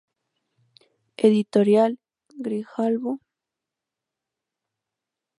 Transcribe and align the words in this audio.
Editorial 1.17 1.99
Grijalbo. 2.35 3.19